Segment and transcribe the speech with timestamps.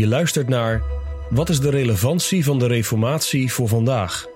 [0.00, 0.82] Je luistert naar
[1.30, 4.26] Wat is de relevantie van de Reformatie voor vandaag?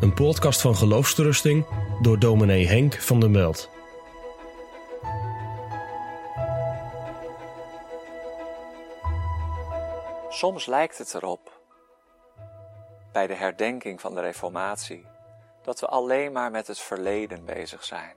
[0.00, 1.66] Een podcast van Geloofsterusting
[2.02, 3.68] door dominee Henk van der Meld.
[10.28, 11.60] Soms lijkt het erop,
[13.12, 15.06] bij de herdenking van de Reformatie,
[15.62, 18.16] dat we alleen maar met het verleden bezig zijn.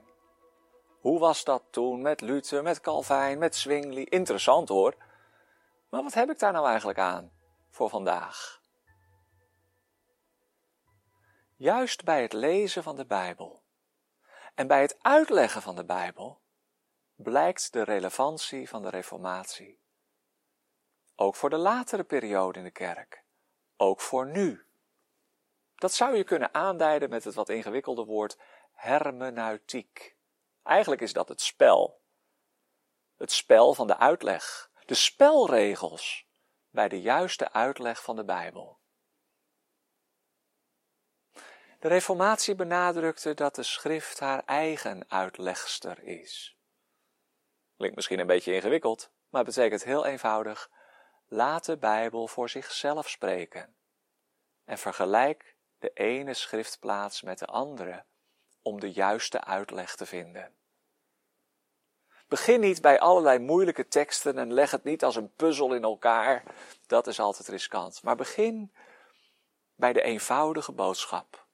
[0.99, 4.03] Hoe was dat toen met Luther, met Calvijn, met Zwingli?
[4.03, 4.95] Interessant hoor.
[5.93, 7.31] Maar wat heb ik daar nou eigenlijk aan
[7.69, 8.61] voor vandaag?
[11.55, 13.63] Juist bij het lezen van de Bijbel
[14.55, 16.41] en bij het uitleggen van de Bijbel
[17.15, 19.79] blijkt de relevantie van de Reformatie.
[21.15, 23.23] Ook voor de latere periode in de kerk,
[23.77, 24.65] ook voor nu.
[25.75, 28.37] Dat zou je kunnen aanduiden met het wat ingewikkelde woord
[28.71, 30.15] hermeneutiek.
[30.63, 32.01] Eigenlijk is dat het spel.
[33.17, 34.71] Het spel van de uitleg.
[34.85, 36.27] De spelregels
[36.69, 38.79] bij de juiste uitleg van de Bijbel.
[41.79, 46.57] De Reformatie benadrukte dat de schrift haar eigen uitlegster is.
[47.77, 50.71] Klinkt misschien een beetje ingewikkeld, maar betekent heel eenvoudig:
[51.27, 53.75] laat de Bijbel voor zichzelf spreken
[54.65, 58.05] en vergelijk de ene schriftplaats met de andere
[58.61, 60.55] om de juiste uitleg te vinden.
[62.33, 66.43] Begin niet bij allerlei moeilijke teksten en leg het niet als een puzzel in elkaar.
[66.87, 68.03] Dat is altijd riskant.
[68.03, 68.71] Maar begin
[69.75, 71.45] bij de eenvoudige boodschap.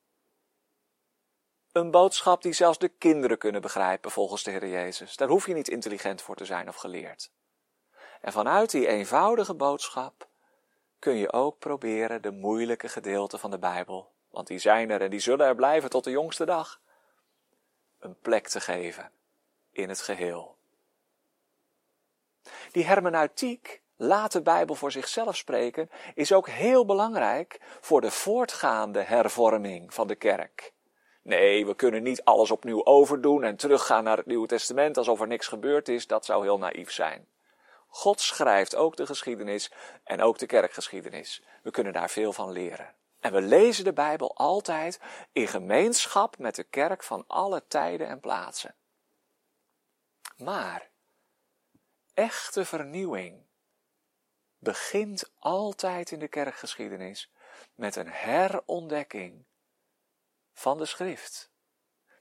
[1.71, 5.15] Een boodschap die zelfs de kinderen kunnen begrijpen volgens de Heer Jezus.
[5.15, 7.31] Daar hoef je niet intelligent voor te zijn of geleerd.
[8.21, 10.27] En vanuit die eenvoudige boodschap
[10.99, 15.09] kun je ook proberen de moeilijke gedeelten van de Bijbel, want die zijn er en
[15.09, 16.81] die zullen er blijven tot de jongste dag,
[17.99, 19.11] een plek te geven
[19.71, 20.57] in het geheel.
[22.71, 29.01] Die hermeneutiek, laat de Bijbel voor zichzelf spreken, is ook heel belangrijk voor de voortgaande
[29.01, 30.73] hervorming van de kerk.
[31.21, 35.27] Nee, we kunnen niet alles opnieuw overdoen en teruggaan naar het Nieuwe Testament alsof er
[35.27, 37.27] niks gebeurd is, dat zou heel naïef zijn.
[37.87, 39.71] God schrijft ook de geschiedenis
[40.03, 41.43] en ook de kerkgeschiedenis.
[41.63, 42.93] We kunnen daar veel van leren.
[43.19, 44.99] En we lezen de Bijbel altijd
[45.31, 48.75] in gemeenschap met de kerk van alle tijden en plaatsen.
[50.37, 50.89] Maar
[52.19, 53.47] echte vernieuwing
[54.57, 57.31] begint altijd in de kerkgeschiedenis
[57.75, 59.45] met een herontdekking
[60.53, 61.51] van de schrift.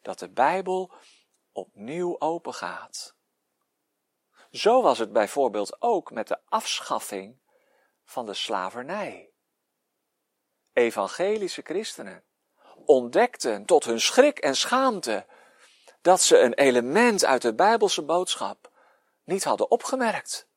[0.02, 0.92] Dat de Bijbel
[1.52, 3.14] opnieuw opengaat.
[4.50, 7.40] Zo was het bijvoorbeeld ook met de afschaffing
[8.04, 9.30] van de slavernij.
[10.72, 12.24] Evangelische christenen
[12.84, 15.26] ontdekten tot hun schrik en schaamte
[16.00, 18.67] dat ze een element uit de Bijbelse boodschap
[19.28, 20.48] niet hadden opgemerkt.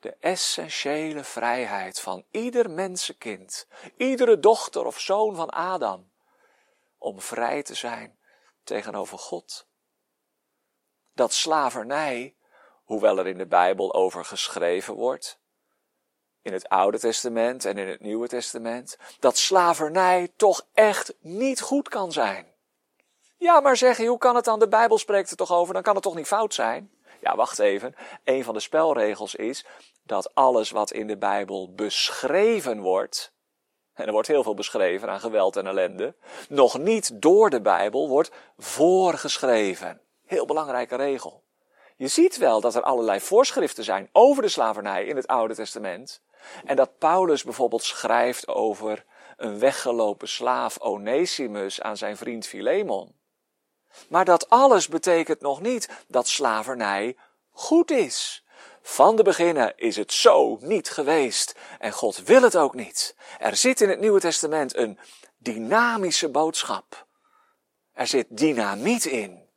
[0.00, 3.66] De essentiële vrijheid van ieder mensenkind,
[3.96, 6.10] iedere dochter of zoon van Adam,
[6.98, 8.18] om vrij te zijn
[8.64, 9.66] tegenover God.
[11.12, 12.36] Dat slavernij,
[12.84, 15.40] hoewel er in de Bijbel over geschreven wordt,
[16.42, 21.88] in het Oude Testament en in het Nieuwe Testament, dat slavernij toch echt niet goed
[21.88, 22.54] kan zijn.
[23.36, 24.58] Ja, maar zeg je, hoe kan het dan?
[24.58, 26.95] De Bijbel spreekt er toch over, dan kan het toch niet fout zijn?
[27.26, 27.94] Ja, wacht even.
[28.24, 29.64] Een van de spelregels is
[30.02, 33.32] dat alles wat in de Bijbel beschreven wordt,
[33.94, 36.14] en er wordt heel veel beschreven aan geweld en ellende,
[36.48, 40.00] nog niet door de Bijbel wordt voorgeschreven.
[40.26, 41.42] Heel belangrijke regel.
[41.96, 46.22] Je ziet wel dat er allerlei voorschriften zijn over de slavernij in het Oude Testament.
[46.64, 49.04] En dat Paulus bijvoorbeeld schrijft over
[49.36, 53.14] een weggelopen slaaf Onesimus aan zijn vriend Philemon.
[54.08, 57.16] Maar dat alles betekent nog niet dat slavernij
[57.50, 58.44] goed is.
[58.82, 63.16] Van de beginnen is het zo niet geweest en God wil het ook niet.
[63.38, 64.98] Er zit in het Nieuwe Testament een
[65.36, 67.06] dynamische boodschap.
[67.92, 69.48] Er zit dynamiet in.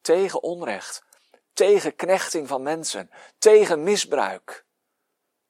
[0.00, 1.02] Tegen onrecht,
[1.52, 4.64] tegen knechting van mensen, tegen misbruik.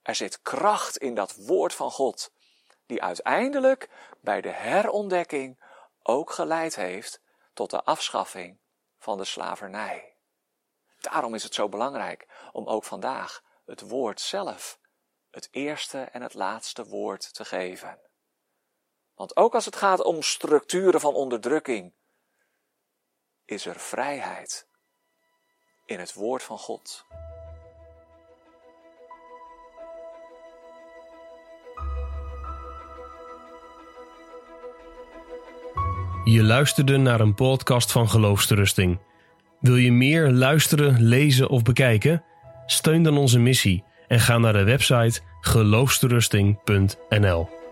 [0.02, 2.32] Er zit kracht in dat woord van God,
[2.86, 3.88] die uiteindelijk
[4.20, 5.62] bij de herontdekking
[6.02, 7.20] ook geleid heeft
[7.54, 8.60] tot de afschaffing
[8.98, 10.16] van de slavernij.
[11.00, 14.78] Daarom is het zo belangrijk om ook vandaag het woord zelf
[15.34, 18.00] het eerste en het laatste woord te geven.
[19.14, 21.94] Want ook als het gaat om structuren van onderdrukking,
[23.44, 24.68] is er vrijheid
[25.84, 27.06] in het woord van God.
[36.24, 38.98] Je luisterde naar een podcast van Geloofsterusting.
[39.60, 42.22] Wil je meer luisteren, lezen of bekijken?
[42.66, 47.63] Steun dan onze missie en ga naar de website geloofsterusting.nl.